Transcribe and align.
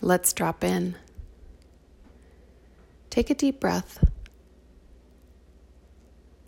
Let's 0.00 0.32
drop 0.32 0.62
in. 0.62 0.96
Take 3.10 3.30
a 3.30 3.34
deep 3.34 3.60
breath. 3.60 4.04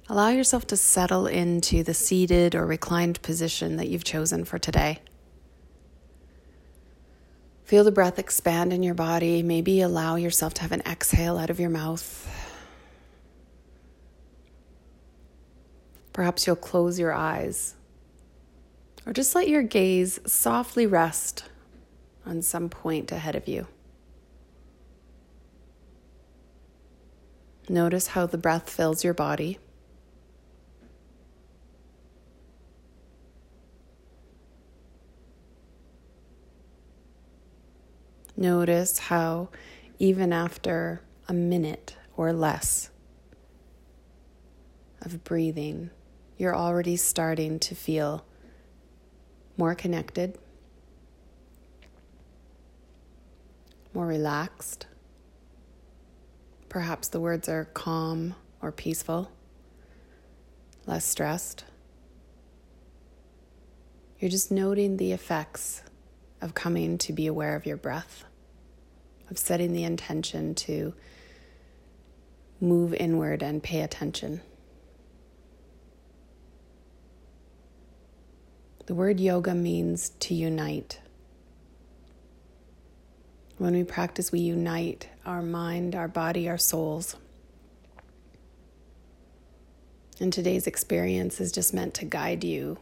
Allow 0.08 0.28
yourself 0.28 0.66
to 0.68 0.76
settle 0.76 1.26
into 1.26 1.82
the 1.82 1.94
seated 1.94 2.54
or 2.54 2.66
reclined 2.66 3.20
position 3.22 3.76
that 3.76 3.88
you've 3.88 4.04
chosen 4.04 4.44
for 4.44 4.58
today. 4.58 5.00
Feel 7.64 7.84
the 7.84 7.92
breath 7.92 8.18
expand 8.18 8.72
in 8.72 8.82
your 8.82 8.94
body. 8.94 9.42
Maybe 9.42 9.82
allow 9.82 10.16
yourself 10.16 10.54
to 10.54 10.62
have 10.62 10.72
an 10.72 10.82
exhale 10.86 11.36
out 11.36 11.50
of 11.50 11.60
your 11.60 11.68
mouth. 11.68 12.26
Perhaps 16.14 16.46
you'll 16.46 16.56
close 16.56 16.98
your 16.98 17.12
eyes 17.12 17.74
or 19.06 19.12
just 19.12 19.34
let 19.34 19.48
your 19.48 19.62
gaze 19.62 20.18
softly 20.26 20.86
rest 20.86 21.44
on 22.28 22.42
some 22.42 22.68
point 22.68 23.10
ahead 23.10 23.34
of 23.34 23.48
you. 23.48 23.66
Notice 27.70 28.08
how 28.08 28.26
the 28.26 28.38
breath 28.38 28.68
fills 28.68 29.02
your 29.02 29.14
body. 29.14 29.58
Notice 38.36 38.98
how, 38.98 39.48
even 39.98 40.32
after 40.32 41.02
a 41.28 41.32
minute 41.32 41.96
or 42.16 42.32
less 42.32 42.90
of 45.02 45.24
breathing, 45.24 45.90
you're 46.36 46.54
already 46.54 46.96
starting 46.96 47.58
to 47.58 47.74
feel 47.74 48.24
more 49.56 49.74
connected, 49.74 50.38
more 53.98 54.06
relaxed. 54.06 54.86
Perhaps 56.68 57.08
the 57.08 57.18
words 57.18 57.48
are 57.48 57.64
calm 57.64 58.36
or 58.62 58.70
peaceful, 58.70 59.28
less 60.86 61.04
stressed. 61.04 61.64
You're 64.20 64.30
just 64.30 64.52
noting 64.52 64.98
the 64.98 65.10
effects 65.10 65.82
of 66.40 66.54
coming 66.54 66.96
to 66.98 67.12
be 67.12 67.26
aware 67.26 67.56
of 67.56 67.66
your 67.66 67.76
breath 67.76 68.24
of 69.32 69.36
setting 69.36 69.72
the 69.72 69.82
intention 69.82 70.54
to 70.54 70.94
move 72.60 72.94
inward 72.94 73.42
and 73.42 73.60
pay 73.60 73.80
attention. 73.80 74.42
The 78.86 78.94
word 78.94 79.18
yoga 79.18 79.56
means 79.56 80.10
to 80.20 80.34
unite. 80.34 81.00
When 83.58 83.74
we 83.74 83.82
practice, 83.82 84.30
we 84.30 84.38
unite 84.38 85.08
our 85.26 85.42
mind, 85.42 85.96
our 85.96 86.06
body, 86.06 86.48
our 86.48 86.58
souls. 86.58 87.16
And 90.20 90.32
today's 90.32 90.68
experience 90.68 91.40
is 91.40 91.50
just 91.50 91.74
meant 91.74 91.94
to 91.94 92.04
guide 92.04 92.44
you, 92.44 92.78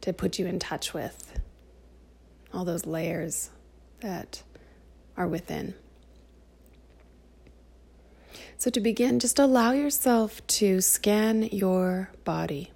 to 0.00 0.14
put 0.14 0.38
you 0.38 0.46
in 0.46 0.58
touch 0.58 0.94
with 0.94 1.38
all 2.54 2.64
those 2.64 2.86
layers 2.86 3.50
that 4.00 4.42
are 5.16 5.28
within. 5.28 5.74
So, 8.56 8.70
to 8.70 8.80
begin, 8.80 9.18
just 9.20 9.38
allow 9.38 9.72
yourself 9.72 10.46
to 10.46 10.80
scan 10.80 11.42
your 11.44 12.10
body. 12.24 12.70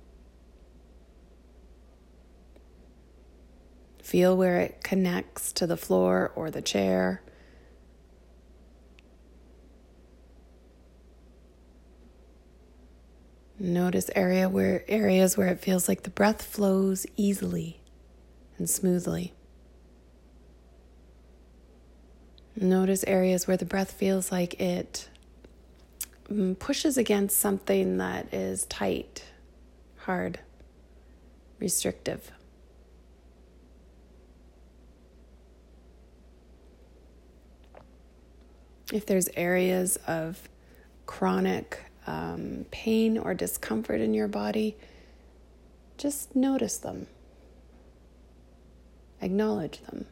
Feel 4.04 4.36
where 4.36 4.60
it 4.60 4.84
connects 4.84 5.50
to 5.54 5.66
the 5.66 5.78
floor 5.78 6.30
or 6.36 6.50
the 6.50 6.60
chair. 6.60 7.22
Notice 13.58 14.10
area 14.14 14.46
where 14.50 14.84
areas 14.88 15.38
where 15.38 15.48
it 15.48 15.58
feels 15.58 15.88
like 15.88 16.02
the 16.02 16.10
breath 16.10 16.42
flows 16.42 17.06
easily 17.16 17.80
and 18.58 18.68
smoothly. 18.68 19.32
Notice 22.54 23.04
areas 23.04 23.46
where 23.46 23.56
the 23.56 23.64
breath 23.64 23.92
feels 23.92 24.30
like 24.30 24.60
it 24.60 25.08
mm, 26.30 26.58
pushes 26.58 26.98
against 26.98 27.38
something 27.38 27.96
that 27.96 28.34
is 28.34 28.66
tight, 28.66 29.24
hard, 29.96 30.40
restrictive. 31.58 32.30
If 38.92 39.06
there's 39.06 39.28
areas 39.34 39.96
of 40.06 40.48
chronic 41.06 41.80
um, 42.06 42.66
pain 42.70 43.18
or 43.18 43.34
discomfort 43.34 44.00
in 44.00 44.14
your 44.14 44.28
body, 44.28 44.76
just 45.96 46.36
notice 46.36 46.78
them, 46.78 47.06
acknowledge 49.20 49.80
them. 49.82 50.06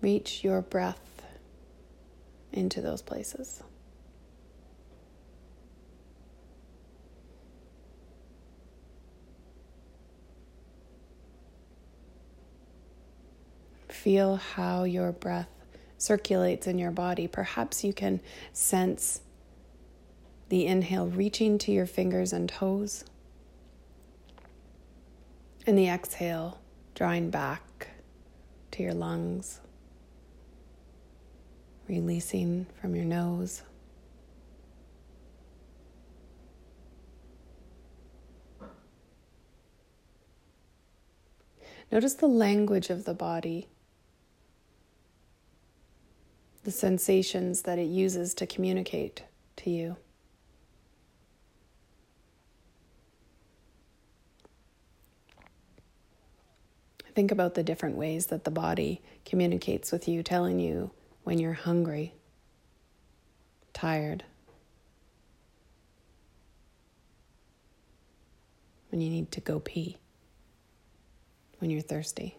Reach 0.00 0.44
your 0.44 0.60
breath 0.60 1.24
into 2.52 2.80
those 2.80 3.02
places. 3.02 3.62
Feel 14.04 14.36
how 14.36 14.84
your 14.84 15.12
breath 15.12 15.48
circulates 15.96 16.66
in 16.66 16.78
your 16.78 16.90
body. 16.90 17.26
Perhaps 17.26 17.82
you 17.84 17.94
can 17.94 18.20
sense 18.52 19.22
the 20.50 20.66
inhale 20.66 21.06
reaching 21.06 21.56
to 21.56 21.72
your 21.72 21.86
fingers 21.86 22.30
and 22.30 22.46
toes, 22.46 23.06
and 25.66 25.78
the 25.78 25.88
exhale 25.88 26.60
drawing 26.94 27.30
back 27.30 27.88
to 28.72 28.82
your 28.82 28.92
lungs 28.92 29.62
releasing 31.88 32.66
from 32.78 32.94
your 32.94 33.06
nose. 33.06 33.62
Notice 41.90 42.12
the 42.12 42.26
language 42.26 42.90
of 42.90 43.06
the 43.06 43.14
body, 43.14 43.68
the 46.64 46.70
sensations 46.70 47.62
that 47.62 47.78
it 47.78 47.86
uses 47.86 48.34
to 48.34 48.46
communicate 48.46 49.22
to 49.56 49.70
you. 49.70 49.96
Think 57.14 57.30
about 57.30 57.54
the 57.54 57.62
different 57.62 57.96
ways 57.96 58.26
that 58.26 58.42
the 58.42 58.50
body 58.50 59.00
communicates 59.24 59.92
with 59.92 60.08
you, 60.08 60.22
telling 60.22 60.58
you 60.58 60.90
when 61.22 61.38
you're 61.38 61.52
hungry, 61.52 62.14
tired, 63.72 64.24
when 68.90 69.00
you 69.00 69.10
need 69.10 69.30
to 69.32 69.40
go 69.40 69.60
pee, 69.60 69.98
when 71.58 71.70
you're 71.70 71.82
thirsty. 71.82 72.36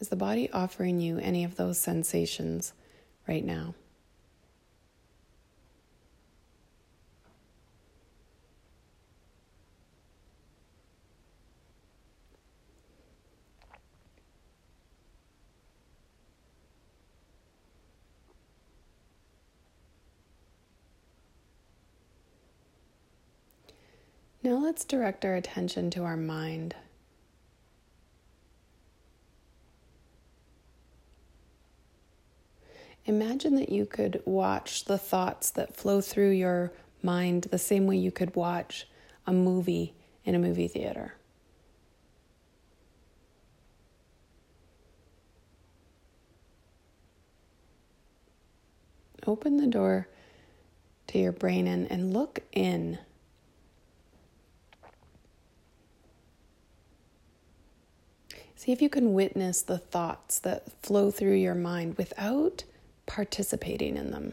Is 0.00 0.08
the 0.08 0.16
body 0.16 0.50
offering 0.50 0.98
you 0.98 1.18
any 1.18 1.44
of 1.44 1.56
those 1.56 1.78
sensations 1.78 2.72
right 3.28 3.44
now? 3.44 3.74
Now 24.42 24.56
let's 24.56 24.86
direct 24.86 25.26
our 25.26 25.34
attention 25.34 25.90
to 25.90 26.04
our 26.04 26.16
mind. 26.16 26.74
Imagine 33.06 33.56
that 33.56 33.70
you 33.70 33.86
could 33.86 34.22
watch 34.24 34.84
the 34.84 34.98
thoughts 34.98 35.50
that 35.52 35.74
flow 35.74 36.00
through 36.00 36.30
your 36.30 36.72
mind 37.02 37.44
the 37.50 37.58
same 37.58 37.86
way 37.86 37.96
you 37.96 38.12
could 38.12 38.34
watch 38.36 38.86
a 39.26 39.32
movie 39.32 39.94
in 40.24 40.34
a 40.34 40.38
movie 40.38 40.68
theater. 40.68 41.14
Open 49.26 49.58
the 49.58 49.66
door 49.66 50.08
to 51.08 51.18
your 51.18 51.32
brain 51.32 51.66
and, 51.66 51.90
and 51.90 52.12
look 52.12 52.40
in. 52.52 52.98
See 58.54 58.72
if 58.72 58.82
you 58.82 58.88
can 58.88 59.14
witness 59.14 59.62
the 59.62 59.78
thoughts 59.78 60.38
that 60.40 60.70
flow 60.82 61.10
through 61.10 61.34
your 61.34 61.54
mind 61.54 61.96
without 61.96 62.64
participating 63.10 63.96
in 63.96 64.12
them. 64.12 64.32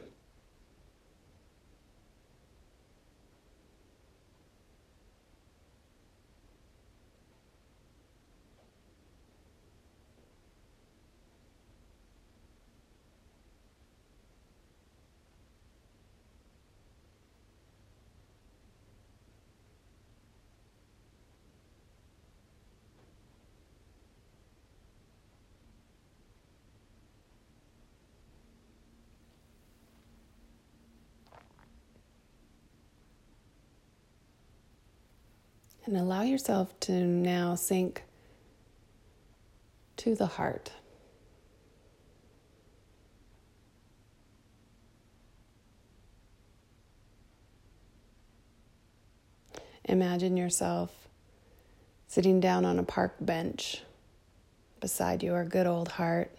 And 35.88 35.96
allow 35.96 36.24
yourself 36.24 36.78
to 36.82 36.92
now 36.92 37.56
sink 37.56 38.04
to 39.96 40.16
the 40.16 40.26
heart. 40.26 40.74
Imagine 49.86 50.36
yourself 50.36 51.08
sitting 52.06 52.42
down 52.42 52.66
on 52.66 52.78
a 52.80 52.84
park 52.84 53.16
bench 53.22 53.82
beside 54.82 55.24
your 55.24 55.46
good 55.46 55.68
old 55.68 55.88
heart. 55.88 56.38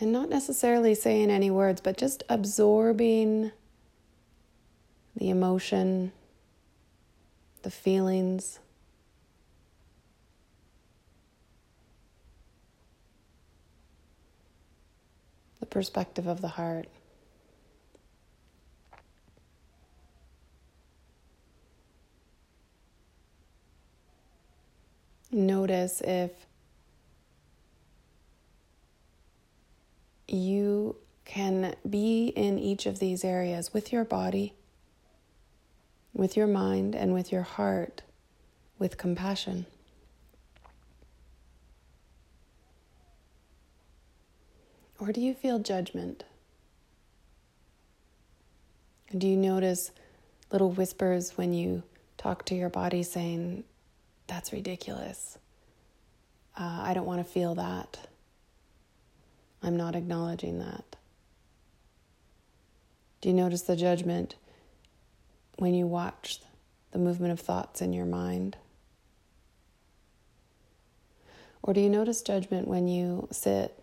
And 0.00 0.10
not 0.10 0.28
necessarily 0.28 0.96
saying 0.96 1.30
any 1.30 1.52
words, 1.52 1.80
but 1.80 1.96
just 1.96 2.24
absorbing 2.28 3.52
the 5.14 5.30
emotion 5.30 6.10
the 7.64 7.70
feelings. 7.70 8.60
The 15.60 15.66
perspective 15.66 16.26
of 16.26 16.42
the 16.42 16.48
heart. 16.48 16.88
Notice 25.32 26.02
if 26.02 26.30
you 30.28 30.96
can 31.24 31.74
be 31.88 32.28
in 32.36 32.58
each 32.58 32.84
of 32.84 32.98
these 32.98 33.24
areas 33.24 33.72
with 33.72 33.90
your 33.90 34.04
body 34.04 34.52
with 36.14 36.36
your 36.36 36.46
mind 36.46 36.94
and 36.94 37.12
with 37.12 37.30
your 37.30 37.42
heart 37.42 38.02
with 38.78 38.96
compassion. 38.96 39.66
Or 44.98 45.12
do 45.12 45.20
you 45.20 45.34
feel 45.34 45.58
judgment? 45.58 46.24
Do 49.16 49.28
you 49.28 49.36
notice 49.36 49.90
little 50.50 50.70
whispers 50.70 51.36
when 51.36 51.52
you 51.52 51.82
talk 52.16 52.44
to 52.46 52.54
your 52.54 52.70
body 52.70 53.02
saying, 53.02 53.64
That's 54.28 54.52
ridiculous? 54.52 55.36
Uh, 56.56 56.82
I 56.82 56.94
don't 56.94 57.06
want 57.06 57.24
to 57.24 57.30
feel 57.30 57.56
that. 57.56 58.08
I'm 59.62 59.76
not 59.76 59.96
acknowledging 59.96 60.60
that. 60.60 60.96
Do 63.20 63.28
you 63.28 63.34
notice 63.34 63.62
the 63.62 63.76
judgment 63.76 64.36
when 65.56 65.74
you 65.74 65.86
watch 65.86 66.40
the 66.90 66.98
movement 66.98 67.32
of 67.32 67.40
thoughts 67.40 67.80
in 67.80 67.92
your 67.92 68.06
mind? 68.06 68.56
Or 71.62 71.72
do 71.72 71.80
you 71.80 71.88
notice 71.88 72.22
judgment 72.22 72.68
when 72.68 72.88
you 72.88 73.28
sit 73.30 73.82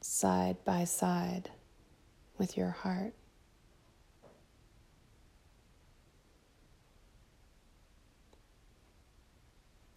side 0.00 0.56
by 0.64 0.84
side 0.84 1.50
with 2.38 2.56
your 2.56 2.70
heart? 2.70 3.12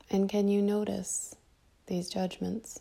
And 0.09 0.29
can 0.29 0.47
you 0.47 0.61
notice 0.61 1.35
these 1.87 2.07
judgments? 2.07 2.79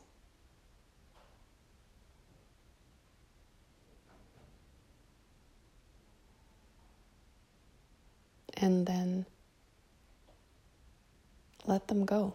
And 8.63 8.87
then 8.87 9.27
let 11.67 11.89
them 11.89 12.05
go. 12.05 12.35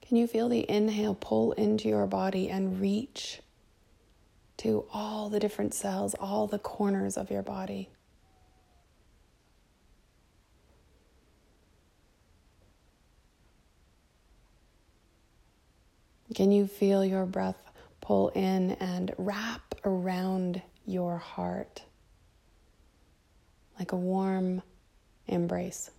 Can 0.00 0.16
you 0.16 0.26
feel 0.26 0.48
the 0.48 0.68
inhale 0.68 1.14
pull 1.14 1.52
into 1.52 1.88
your 1.88 2.04
body 2.06 2.48
and 2.48 2.80
reach 2.80 3.40
to 4.56 4.84
all 4.92 5.28
the 5.28 5.38
different 5.38 5.72
cells, 5.72 6.16
all 6.18 6.48
the 6.48 6.58
corners 6.58 7.16
of 7.16 7.30
your 7.30 7.42
body? 7.42 7.90
Can 16.34 16.52
you 16.52 16.66
feel 16.66 17.04
your 17.04 17.26
breath 17.26 17.70
pull 18.00 18.28
in 18.30 18.72
and 18.72 19.12
wrap 19.18 19.74
around 19.84 20.62
your 20.86 21.18
heart 21.18 21.82
like 23.78 23.92
a 23.92 23.96
warm 23.96 24.62
embrace? 25.26 25.90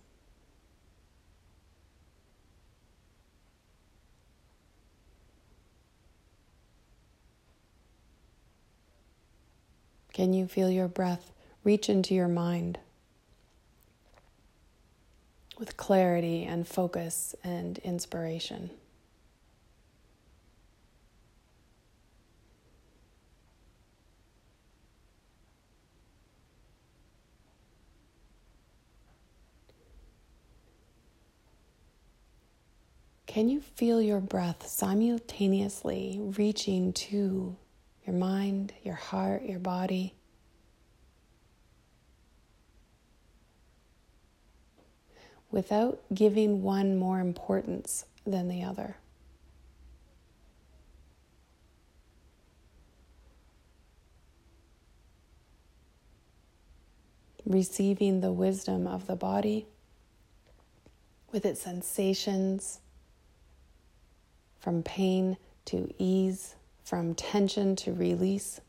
Can 10.12 10.32
you 10.32 10.46
feel 10.46 10.70
your 10.70 10.88
breath 10.88 11.32
reach 11.64 11.88
into 11.88 12.14
your 12.14 12.28
mind 12.28 12.78
with 15.58 15.76
clarity 15.76 16.44
and 16.44 16.66
focus 16.66 17.34
and 17.42 17.78
inspiration? 17.78 18.70
Can 33.32 33.48
you 33.48 33.62
feel 33.62 34.02
your 34.02 34.20
breath 34.20 34.66
simultaneously 34.66 36.18
reaching 36.20 36.92
to 36.92 37.56
your 38.06 38.14
mind, 38.14 38.74
your 38.82 38.94
heart, 38.94 39.44
your 39.44 39.58
body? 39.58 40.14
Without 45.50 46.02
giving 46.12 46.60
one 46.60 46.98
more 46.98 47.20
importance 47.20 48.04
than 48.26 48.48
the 48.48 48.62
other. 48.64 48.98
Receiving 57.46 58.20
the 58.20 58.30
wisdom 58.30 58.86
of 58.86 59.06
the 59.06 59.16
body 59.16 59.64
with 61.32 61.46
its 61.46 61.62
sensations 61.62 62.81
from 64.62 64.84
pain 64.84 65.36
to 65.64 65.92
ease, 65.98 66.54
from 66.84 67.14
tension 67.16 67.74
to 67.74 67.92
release. 67.92 68.60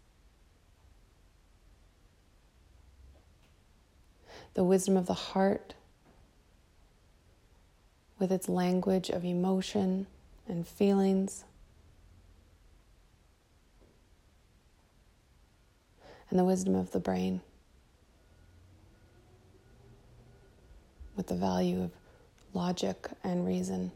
The 4.55 4.63
wisdom 4.63 4.97
of 4.97 5.05
the 5.05 5.13
heart 5.13 5.75
with 8.17 8.31
its 8.31 8.49
language 8.49 9.09
of 9.09 9.23
emotion 9.23 10.07
and 10.47 10.67
feelings. 10.67 11.43
And 16.31 16.39
the 16.39 16.43
wisdom 16.43 16.73
of 16.73 16.91
the 16.91 16.99
brain 16.99 17.41
with 21.15 21.27
the 21.27 21.35
value 21.35 21.83
of 21.83 21.91
logic 22.55 23.07
and 23.23 23.45
reason. 23.45 23.91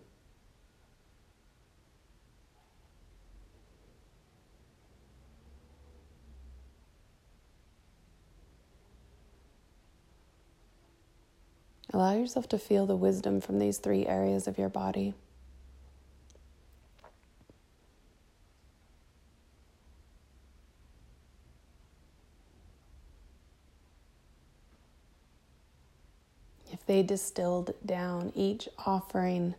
Allow 11.94 12.16
yourself 12.16 12.50
to 12.50 12.60
feel 12.60 12.86
the 12.86 12.96
wisdom 12.96 13.40
from 13.40 13.60
these 13.60 13.78
three 13.78 14.06
areas 14.06 14.48
of 14.48 14.58
your 14.58 14.70
body. 14.70 15.14
If 26.72 26.86
they 26.86 27.04
distilled 27.04 27.74
down, 27.86 28.34
each 28.36 28.68
offering 28.86 29.56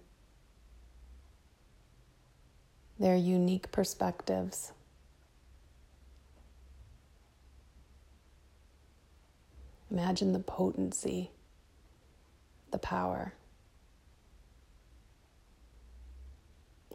their 2.98 3.16
unique 3.16 3.72
perspectives. 3.72 4.72
Imagine 9.90 10.34
the 10.34 10.38
potency, 10.38 11.30
the 12.70 12.78
power 12.78 13.32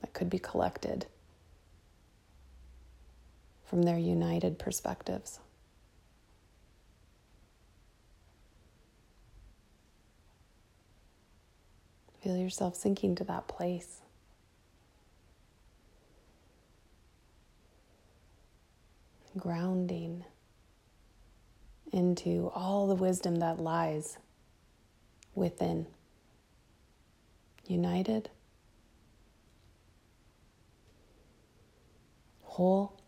that 0.02 0.14
could 0.14 0.30
be 0.30 0.40
collected 0.40 1.06
from 3.66 3.84
their 3.84 3.98
united 3.98 4.60
perspectives. 4.60 5.40
Feel 12.22 12.38
yourself 12.38 12.76
sinking 12.76 13.16
to 13.16 13.24
that 13.26 13.48
place. 13.48 14.02
Grounding 19.36 20.24
into 21.92 22.52
all 22.54 22.88
the 22.88 22.96
wisdom 22.96 23.38
that 23.38 23.60
lies 23.60 24.18
within. 25.36 25.88
United, 27.66 28.30
whole, 32.42 33.00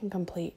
and 0.00 0.10
complete. 0.10 0.54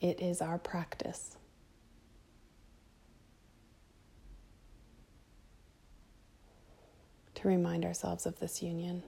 It 0.00 0.20
is 0.20 0.42
our 0.42 0.58
practice. 0.58 1.36
To 7.36 7.48
remind 7.48 7.84
ourselves 7.84 8.26
of 8.26 8.38
this 8.38 8.62
union. 8.62 9.02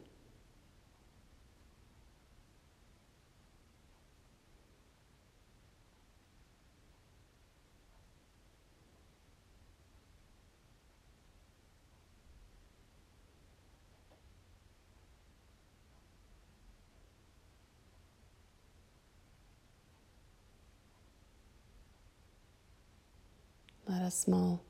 Let 23.89 24.03
a 24.03 24.11
small 24.11 24.63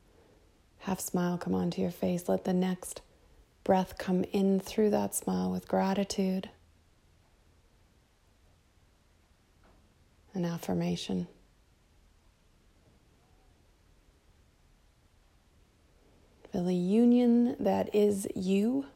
half 0.79 1.01
smile 1.01 1.39
come 1.39 1.55
onto 1.55 1.83
your 1.83 1.91
face. 1.91 2.29
Let 2.29 2.45
the 2.45 2.53
next 2.53 3.03
breath 3.65 3.99
come 3.99 4.25
in 4.33 4.61
through 4.61 4.91
that 4.91 5.15
smile 5.15 5.51
with 5.51 5.67
gratitude 5.67 6.51
and 10.33 10.47
affirmation. 10.47 11.27
Feel 16.53 16.65
the 16.65 16.75
union 16.75 17.57
that 17.59 17.95
is 17.95 18.29
you. 18.37 18.87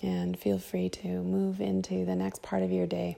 And 0.00 0.38
feel 0.38 0.58
free 0.58 0.88
to 0.90 1.08
move 1.08 1.60
into 1.60 2.04
the 2.04 2.14
next 2.14 2.42
part 2.42 2.62
of 2.62 2.70
your 2.70 2.86
day. 2.86 3.16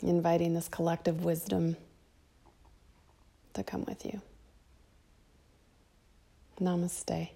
Inviting 0.00 0.54
this 0.54 0.68
collective 0.68 1.24
wisdom 1.24 1.76
to 3.54 3.62
come 3.62 3.84
with 3.84 4.04
you. 4.04 4.20
Namaste. 6.60 7.30